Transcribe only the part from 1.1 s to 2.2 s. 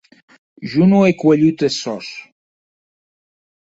cuelhut es sòs!